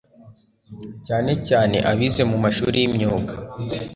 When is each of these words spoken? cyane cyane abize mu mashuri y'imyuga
cyane 1.05 1.31
cyane 1.47 1.77
abize 1.91 2.21
mu 2.29 2.37
mashuri 2.43 2.75
y'imyuga 2.79 3.33